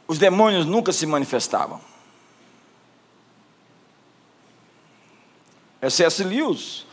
[0.08, 1.93] os demônios nunca se manifestavam.
[5.84, 6.24] É C.S.
[6.24, 6.86] Lewis,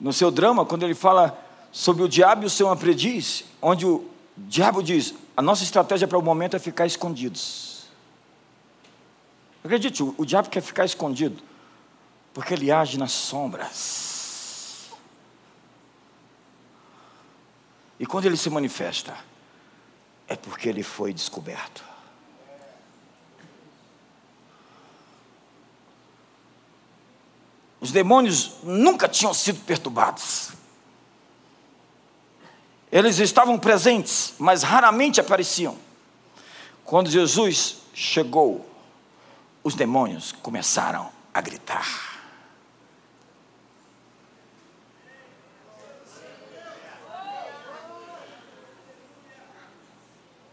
[0.00, 1.38] no seu drama, quando ele fala
[1.70, 6.16] sobre o diabo e o seu aprendiz, onde o diabo diz: a nossa estratégia para
[6.16, 7.84] o momento é ficar escondidos.
[9.62, 11.42] Acredite, o, o diabo quer ficar escondido.
[12.32, 14.88] Porque ele age nas sombras.
[18.00, 19.14] E quando ele se manifesta,
[20.26, 21.84] é porque ele foi descoberto.
[27.86, 30.50] Os demônios nunca tinham sido perturbados.
[32.90, 35.78] Eles estavam presentes, mas raramente apareciam.
[36.84, 38.68] Quando Jesus chegou,
[39.62, 42.18] os demônios começaram a gritar.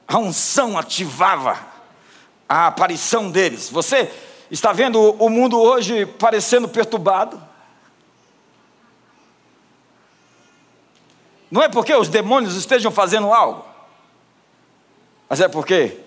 [0.08, 1.58] A unção ativava
[2.48, 3.72] a aparição deles.
[3.72, 4.14] Você
[4.54, 7.42] está vendo o mundo hoje parecendo perturbado?
[11.50, 13.66] Não é porque os demônios estejam fazendo algo,
[15.28, 16.00] mas é porque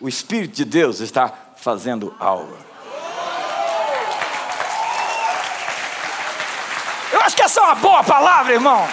[0.00, 2.56] o Espírito de Deus está fazendo algo.
[7.12, 8.88] Eu acho que essa é uma boa palavra, irmão.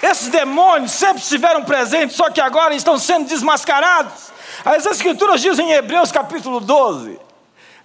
[0.00, 4.30] Esses demônios sempre estiveram presentes, só que agora estão sendo desmascarados.
[4.64, 7.18] As Escrituras dizem em Hebreus capítulo 12,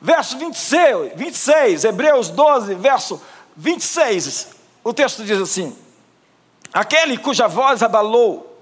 [0.02, 3.22] verso 26, 26 Hebreus 12, verso
[3.56, 4.50] 26,
[4.84, 5.76] o texto diz assim:
[6.74, 8.60] Aquele cuja voz abalou,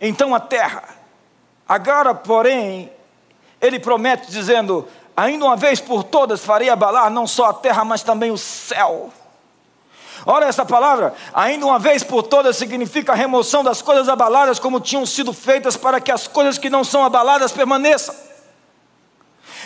[0.00, 0.84] então a terra,
[1.68, 2.90] agora, porém,
[3.60, 8.02] ele promete, dizendo: Ainda uma vez por todas farei abalar não só a terra, mas
[8.02, 9.12] também o céu.
[10.26, 14.80] Ora, essa palavra, ainda uma vez por todas, significa a remoção das coisas abaladas como
[14.80, 18.14] tinham sido feitas para que as coisas que não são abaladas permaneçam.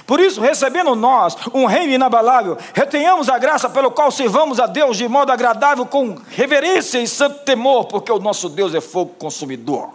[0.06, 4.96] Por isso, recebendo nós um reino inabalável, retenhamos a graça pelo qual servamos a Deus
[4.96, 9.90] de modo agradável, com reverência e santo temor, porque o nosso Deus é fogo consumidor.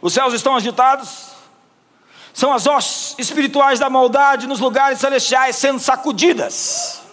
[0.00, 1.28] Os céus estão agitados,
[2.32, 7.03] são as hostes espirituais da maldade nos lugares celestiais sendo sacudidas.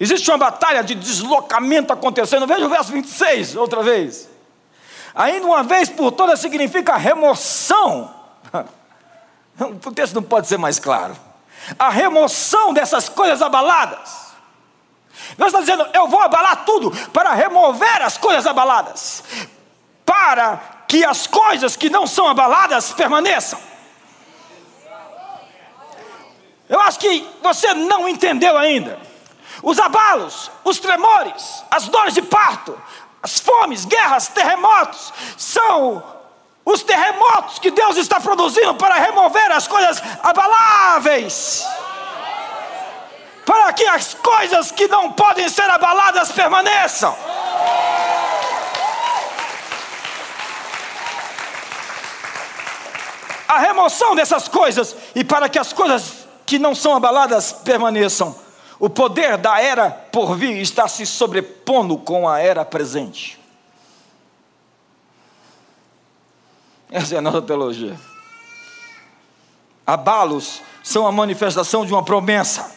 [0.00, 2.46] Existe uma batalha de deslocamento acontecendo.
[2.46, 4.28] Veja o verso 26, outra vez.
[5.14, 8.14] Ainda uma vez por todas significa remoção
[9.84, 11.16] o texto não pode ser mais claro.
[11.78, 14.30] A remoção dessas coisas abaladas.
[15.36, 19.22] Deus está dizendo: eu vou abalar tudo para remover as coisas abaladas,
[20.04, 23.58] para que as coisas que não são abaladas permaneçam.
[26.68, 28.98] Eu acho que você não entendeu ainda.
[29.62, 32.80] Os abalos, os tremores, as dores de parto,
[33.22, 36.02] as fomes, guerras, terremotos, são
[36.64, 41.66] os terremotos que Deus está produzindo para remover as coisas abaláveis,
[43.44, 47.16] para que as coisas que não podem ser abaladas permaneçam.
[53.48, 58.34] A remoção dessas coisas e para que as coisas que não são abaladas permaneçam.
[58.80, 63.38] O poder da era por vir está se sobrepondo com a era presente.
[66.90, 68.00] Essa é a nossa teologia.
[69.86, 72.74] Abalos são a manifestação de uma promessa.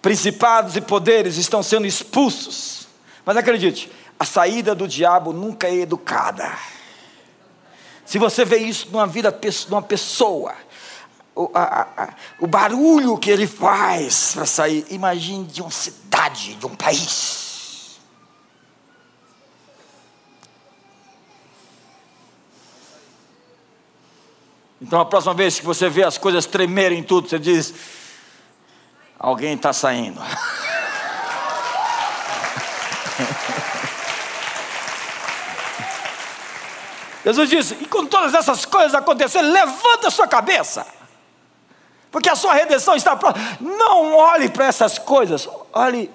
[0.00, 2.86] Principados e poderes estão sendo expulsos.
[3.26, 6.56] Mas acredite, a saída do diabo nunca é educada.
[8.06, 10.54] Se você vê isso numa vida de uma pessoa,
[11.38, 12.08] o, a, a,
[12.40, 18.00] o barulho que ele faz para sair, imagine de uma cidade, de um país.
[24.82, 27.72] Então a próxima vez que você vê as coisas tremerem tudo, você diz:
[29.16, 30.20] alguém está saindo.
[37.24, 40.84] Jesus disse: e quando todas essas coisas acontecerem, levanta a sua cabeça,
[42.10, 43.58] porque a sua redenção está próxima.
[43.60, 46.10] Não olhe para essas coisas, olhe.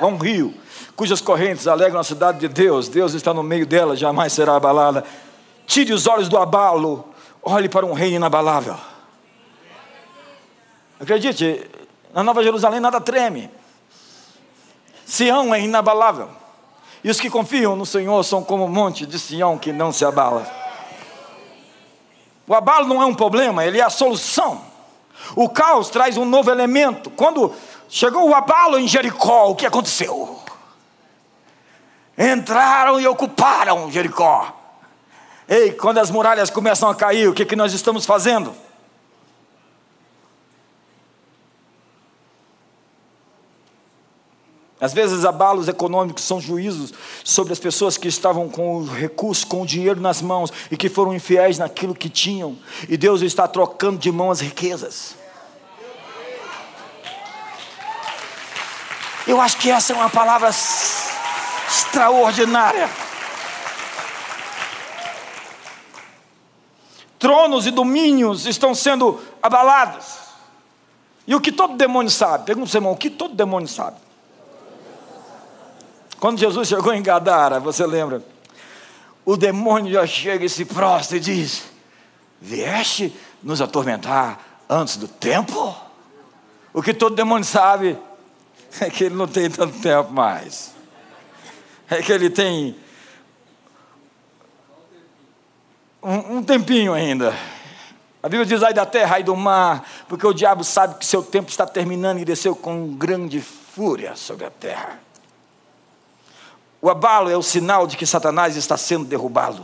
[0.00, 0.52] a um rio
[0.96, 5.04] cujas correntes alegram a cidade de Deus, Deus está no meio dela, jamais será abalada.
[5.66, 7.04] Tire os olhos do abalo,
[7.42, 8.76] olhe para um reino inabalável.
[11.00, 11.68] Acredite,
[12.12, 13.50] na Nova Jerusalém nada treme.
[15.04, 16.28] Sião é inabalável.
[17.02, 20.04] E os que confiam no Senhor são como o monte de Sião que não se
[20.04, 20.61] abala.
[22.46, 24.60] O abalo não é um problema, ele é a solução.
[25.36, 27.10] O caos traz um novo elemento.
[27.10, 27.54] Quando
[27.88, 30.42] chegou o abalo em Jericó, o que aconteceu?
[32.16, 34.54] entraram e ocuparam Jericó.
[35.48, 38.54] Ei, quando as muralhas começam a cair, o que, que nós estamos fazendo?
[44.82, 49.62] Às vezes, abalos econômicos são juízos sobre as pessoas que estavam com o recurso, com
[49.62, 52.58] o dinheiro nas mãos e que foram infiéis naquilo que tinham,
[52.88, 55.14] e Deus está trocando de mão as riquezas.
[59.24, 60.50] Eu acho que essa é uma palavra
[61.68, 62.90] extraordinária.
[67.20, 70.16] tronos e domínios estão sendo abalados.
[71.24, 72.46] E o que todo demônio sabe?
[72.46, 73.96] Pergunta para o irmão, o que todo demônio sabe?
[76.22, 78.22] Quando Jesus chegou em Gadara, você lembra?
[79.24, 81.64] O demônio já chega e se prostra e diz:
[82.40, 83.12] Vieste
[83.42, 84.38] nos atormentar
[84.70, 85.76] antes do tempo?
[86.72, 87.98] O que todo demônio sabe
[88.80, 90.72] é que ele não tem tanto tempo mais.
[91.90, 92.76] É que ele tem
[96.00, 97.36] um, um tempinho ainda.
[98.22, 101.20] A Bíblia diz: ai da terra, ai do mar, porque o diabo sabe que seu
[101.20, 105.00] tempo está terminando e desceu com grande fúria sobre a terra.
[106.82, 109.62] O abalo é o sinal de que Satanás está sendo derrubado.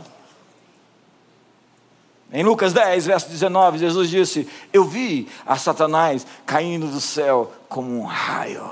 [2.31, 7.99] Em Lucas 10, verso 19, Jesus disse: Eu vi a Satanás caindo do céu como
[7.99, 8.71] um raio.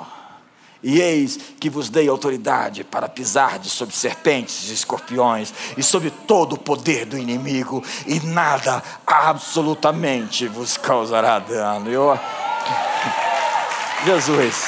[0.81, 6.53] E eis que vos dei autoridade para pisar sobre serpentes e escorpiões e sobre todo
[6.53, 11.89] o poder do inimigo, e nada absolutamente vos causará dano.
[11.89, 12.17] Eu...
[14.05, 14.67] Jesus,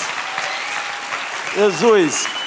[1.55, 2.38] Jesus,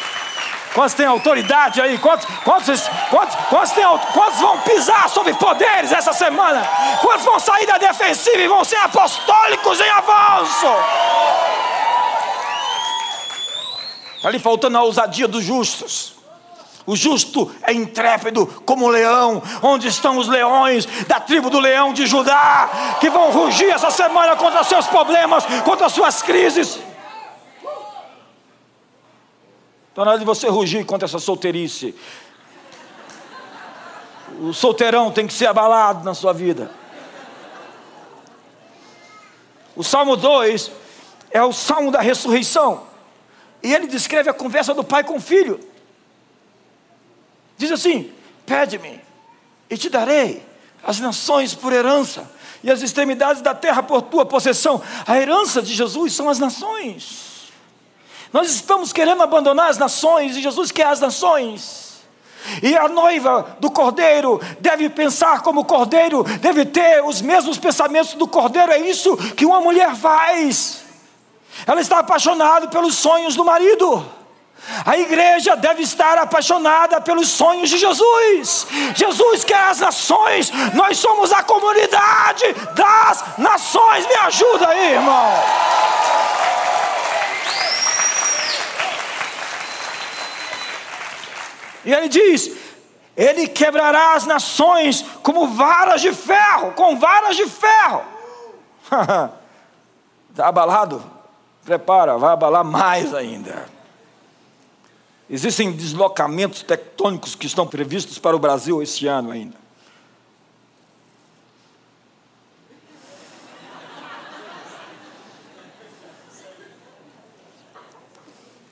[0.75, 1.99] quantos têm autoridade aí?
[1.99, 6.63] Quantos, quantos, quantos, quantos, tem, quantos vão pisar sobre poderes essa semana?
[7.01, 10.67] Quantos vão sair da defensiva e vão ser apostólicos em avanço?
[14.17, 16.15] Está ali faltando a ousadia dos justos.
[16.85, 21.93] O justo é intrépido como um leão, onde estão os leões da tribo do leão
[21.93, 26.79] de Judá, que vão rugir essa semana contra seus problemas, contra suas crises.
[29.93, 31.95] Está na hora de você rugir contra essa solteirice.
[34.41, 36.71] O solteirão tem que ser abalado na sua vida.
[39.77, 40.73] O Salmo 2
[41.31, 42.87] é o salmo da ressurreição.
[43.63, 45.61] E ele descreve a conversa do pai com o filho.
[47.59, 48.11] Diz assim:
[48.47, 48.99] Pede-me,
[49.69, 50.43] e te darei
[50.83, 52.31] as nações por herança,
[52.65, 54.81] e as extremidades da terra por tua possessão.
[55.07, 57.32] A herança de Jesus são as nações.
[58.33, 61.93] Nós estamos querendo abandonar as nações, e Jesus quer as nações.
[62.63, 68.15] E a noiva do cordeiro deve pensar como o cordeiro, deve ter os mesmos pensamentos
[68.15, 68.73] do cordeiro.
[68.73, 70.83] É isso que uma mulher faz.
[71.67, 74.05] Ela está apaixonada pelos sonhos do marido.
[74.87, 78.67] A igreja deve estar apaixonada pelos sonhos de Jesus.
[78.95, 84.07] Jesus quer as nações, nós somos a comunidade das nações.
[84.07, 85.92] Me ajuda aí, irmão.
[91.85, 92.51] E ele diz:
[93.17, 98.03] Ele quebrará as nações como varas de ferro, com varas de ferro.
[100.31, 101.03] Está abalado?
[101.65, 103.67] Prepara, vai abalar mais ainda.
[105.31, 109.63] Existem deslocamentos tectônicos que estão previstos para o Brasil este ano ainda.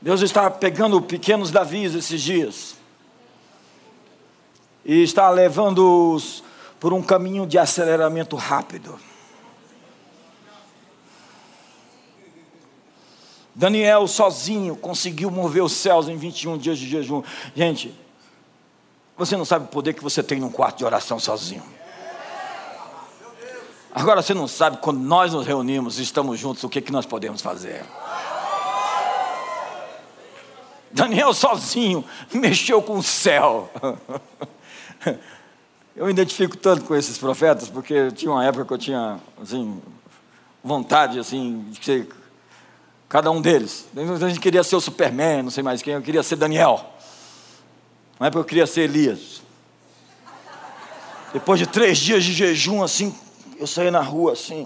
[0.03, 2.80] Deus está pegando pequenos Davis esses dias
[4.85, 6.43] e está levando-os
[6.79, 8.99] por um caminho de aceleramento rápido.
[13.55, 17.23] Daniel sozinho conseguiu mover os céus em 21 dias de jejum.
[17.55, 17.95] Gente,
[19.19, 21.63] você não sabe o poder que você tem num quarto de oração sozinho.
[23.93, 27.05] Agora você não sabe quando nós nos reunimos e estamos juntos, o que, que nós
[27.05, 27.85] podemos fazer.
[30.93, 33.69] Daniel sozinho mexeu com o céu.
[35.97, 39.83] Eu me identifico tanto com esses profetas, porque tinha uma época que eu tinha assim,
[40.63, 42.09] vontade assim, de ser
[43.11, 43.89] Cada um deles.
[43.97, 46.95] A gente queria ser o Superman, não sei mais quem, eu queria ser Daniel.
[48.21, 49.43] Não é porque eu queria ser Elias.
[51.33, 53.13] Depois de três dias de jejum, assim,
[53.59, 54.65] eu saí na rua assim.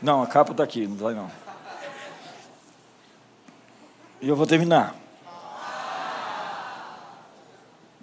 [0.00, 1.41] Não, a capa está aqui, não vai não.
[4.22, 4.94] E eu vou terminar.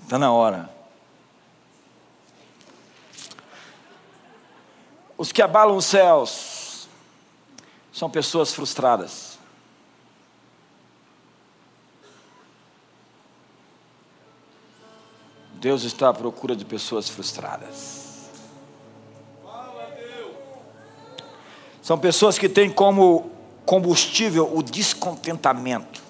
[0.04, 0.70] Está na hora.
[5.18, 6.90] Os que abalam os céus
[7.94, 9.40] são pessoas frustradas.
[15.54, 18.30] Deus está à procura de pessoas frustradas.
[21.82, 23.32] São pessoas que têm como
[23.66, 26.09] combustível o descontentamento.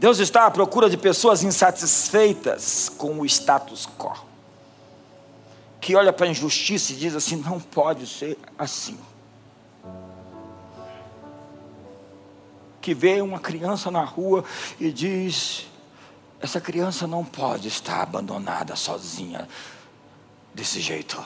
[0.00, 4.28] Deus está à procura de pessoas insatisfeitas com o status quo
[5.80, 8.98] que olha para a injustiça e diz assim: não pode ser assim.
[12.80, 14.44] que vê uma criança na rua
[14.78, 15.66] e diz:
[16.40, 19.46] essa criança não pode estar abandonada sozinha
[20.54, 21.22] desse jeito.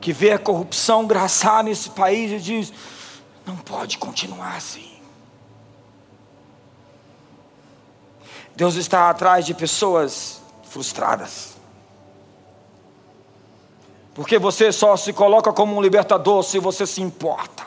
[0.00, 2.72] Que vê a corrupção graçar nesse país e diz:
[3.46, 4.89] não pode continuar assim.
[8.60, 11.56] Deus está atrás de pessoas frustradas.
[14.12, 17.64] Porque você só se coloca como um libertador se você se importa.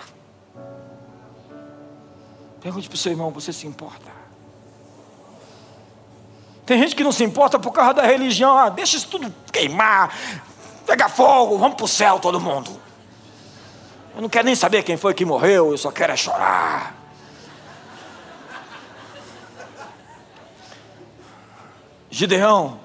[2.61, 4.05] Pergunte para o seu irmão: você se importa?
[6.63, 8.55] Tem gente que não se importa por causa da religião.
[8.55, 10.15] Ah, deixa isso tudo queimar,
[10.85, 12.69] pegar fogo, vamos para o céu todo mundo.
[14.15, 16.92] Eu não quero nem saber quem foi que morreu, eu só quero é chorar.
[22.13, 22.79] Gideão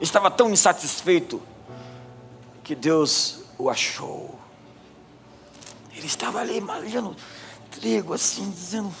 [0.00, 1.42] estava tão insatisfeito
[2.62, 4.38] que Deus o achou.
[5.92, 7.16] Ele estava ali malhando
[7.72, 8.94] trigo, assim, dizendo: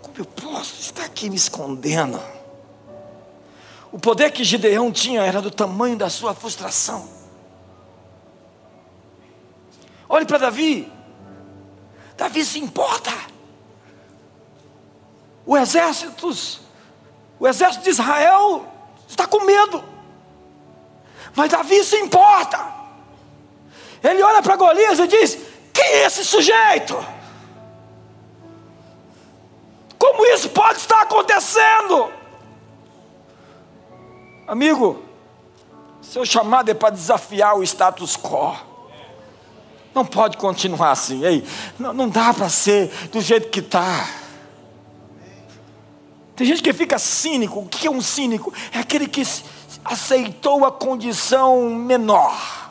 [0.00, 2.18] Como eu posso estar aqui me escondendo?
[3.92, 7.06] O poder que Gideão tinha era do tamanho da sua frustração.
[10.08, 10.90] Olhe para Davi.
[12.16, 13.12] Davi se importa.
[15.44, 16.32] O exército,
[17.38, 18.66] o exército de Israel
[19.08, 19.82] está com medo.
[21.34, 22.74] Mas Davi se importa.
[24.02, 25.38] Ele olha para Golias e diz:
[25.72, 26.96] Quem é esse sujeito?
[29.98, 32.10] Como isso pode estar acontecendo?
[34.46, 35.02] Amigo,
[36.00, 38.56] seu chamado é para desafiar o status quo.
[39.94, 41.24] Não pode continuar assim.
[41.24, 41.44] Ei,
[41.78, 44.08] não, não dá para ser do jeito que está.
[46.36, 47.60] Tem gente que fica cínico.
[47.60, 48.52] O que é um cínico?
[48.70, 49.22] É aquele que
[49.84, 52.70] aceitou a condição menor.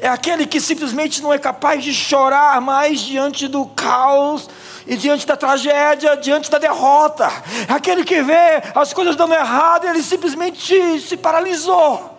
[0.00, 4.50] É aquele que simplesmente não é capaz de chorar mais diante do caos
[4.84, 7.30] e diante da tragédia, diante da derrota.
[7.68, 12.18] É aquele que vê as coisas dando errado e ele simplesmente se paralisou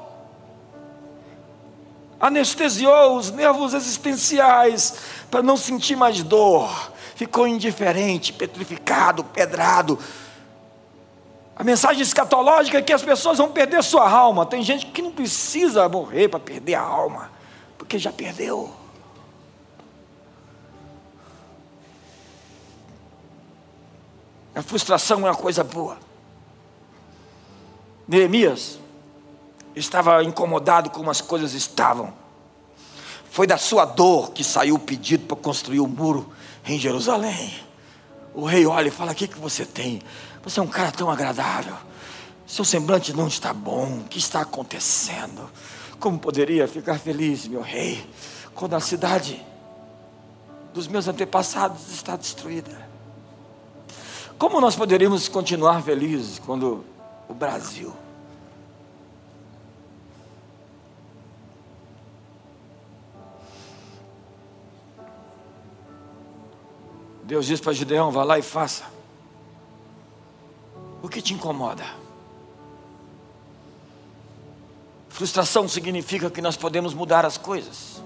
[2.20, 4.96] anestesiou os nervos existenciais
[5.32, 9.98] para não sentir mais dor, ficou indiferente, petrificado, pedrado.
[11.60, 14.46] A mensagem escatológica é que as pessoas vão perder sua alma.
[14.46, 17.30] Tem gente que não precisa morrer para perder a alma,
[17.78, 18.74] porque já perdeu.
[24.56, 25.98] A frustração é uma coisa boa.
[28.08, 28.80] Neemias
[29.76, 32.14] estava incomodado como as coisas estavam.
[33.30, 36.32] Foi da sua dor que saiu o pedido para construir o um muro
[36.66, 37.69] em Jerusalém.
[38.34, 40.02] O rei olha e fala: O que, que você tem?
[40.44, 41.76] Você é um cara tão agradável.
[42.46, 44.00] Seu semblante não está bom.
[44.00, 45.50] O que está acontecendo?
[46.00, 48.10] Como poderia ficar feliz, meu rei,
[48.56, 49.46] quando a cidade
[50.74, 52.88] dos meus antepassados está destruída?
[54.38, 56.86] Como nós poderíamos continuar felizes quando
[57.28, 57.94] o Brasil
[67.30, 68.86] Deus diz para Gideão: vá lá e faça.
[71.00, 71.86] O que te incomoda?
[75.10, 78.02] Frustração significa que nós podemos mudar as coisas.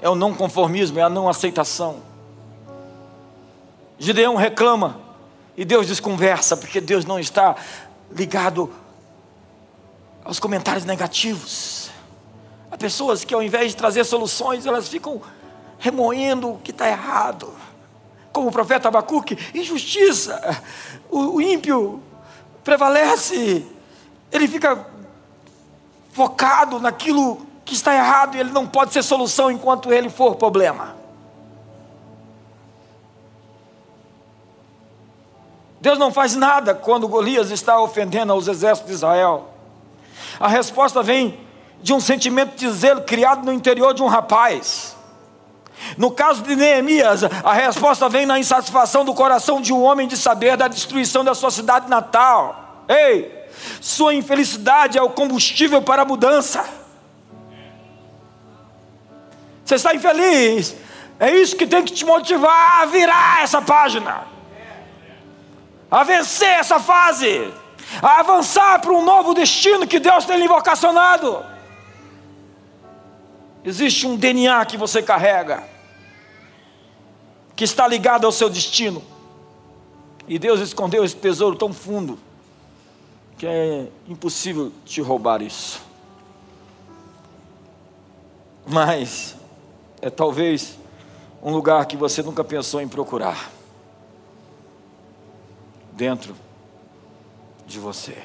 [0.00, 2.00] É o não conformismo, é a não aceitação.
[3.98, 4.98] Gideão reclama
[5.54, 7.54] e Deus desconversa, porque Deus não está
[8.10, 8.72] ligado
[10.24, 11.90] aos comentários negativos.
[12.70, 15.20] Há pessoas que ao invés de trazer soluções, elas ficam
[15.78, 17.52] remoendo o que está errado
[18.32, 20.62] como o profeta Abacuque, injustiça.
[21.10, 22.00] O, ímpio
[22.62, 23.66] prevalece,
[24.30, 24.86] ele fica
[26.12, 30.96] focado naquilo que está errado e ele não pode ser solução enquanto ele for problema.
[35.80, 39.48] Deus não faz nada quando Golias está ofendendo aos exércitos de Israel.
[40.38, 41.40] A resposta vem
[41.82, 44.94] de um sentimento de zelo criado no interior de um rapaz.
[45.96, 50.16] No caso de Neemias, a resposta vem na insatisfação do coração de um homem de
[50.16, 52.84] saber da destruição da sua cidade natal.
[52.88, 53.40] Ei,
[53.80, 56.64] sua infelicidade é o combustível para a mudança.
[59.64, 60.76] Você está infeliz?
[61.18, 64.22] É isso que tem que te motivar a virar essa página,
[65.90, 67.52] a vencer essa fase,
[68.02, 71.44] a avançar para um novo destino que Deus tem lhe vocacionado.
[73.64, 75.62] Existe um DNA que você carrega,
[77.60, 79.02] que está ligado ao seu destino.
[80.26, 82.18] E Deus escondeu esse tesouro tão fundo,
[83.36, 85.82] que é impossível te roubar isso.
[88.66, 89.36] Mas
[90.00, 90.78] é talvez
[91.42, 93.52] um lugar que você nunca pensou em procurar
[95.92, 96.34] dentro
[97.66, 98.16] de você.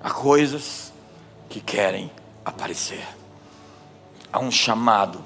[0.00, 0.92] Há coisas
[1.48, 2.08] que querem
[2.44, 3.04] aparecer.
[4.34, 5.24] Há um chamado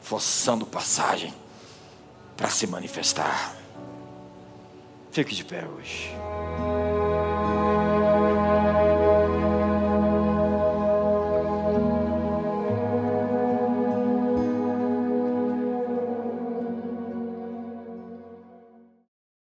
[0.00, 1.34] forçando passagem
[2.38, 3.54] para se manifestar.
[5.12, 6.16] Fique de pé hoje.